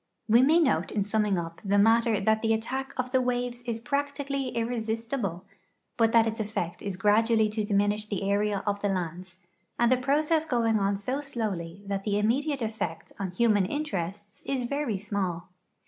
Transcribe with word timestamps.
We 0.27 0.41
may 0.41 0.57
note 0.57 0.89
in 0.89 1.03
summing 1.03 1.37
up 1.37 1.61
the 1.63 1.77
matter 1.77 2.19
that 2.19 2.41
the 2.41 2.53
attack 2.53 2.91
of 2.97 3.11
the 3.11 3.21
waves 3.21 3.61
is 3.67 3.79
practically 3.79 4.47
irresistible, 4.49 5.45
but 5.95 6.11
that 6.11 6.25
its 6.25 6.39
effect 6.39 6.81
is 6.81 6.97
graduall}' 6.97 7.51
to 7.51 7.63
diminish 7.63 8.07
the 8.07 8.23
area 8.27 8.63
of 8.65 8.81
the 8.81 8.89
lands, 8.89 9.37
the 9.77 9.97
process 9.97 10.43
going 10.43 10.79
on 10.79 10.97
so 10.97 11.21
slowly 11.21 11.83
that 11.85 12.03
the 12.03 12.17
immediate 12.17 12.63
effect 12.63 13.11
on 13.19 13.29
human 13.29 13.67
interests 13.67 14.41
is 14.47 14.63
veiy 14.63 14.99
small. 14.99 15.49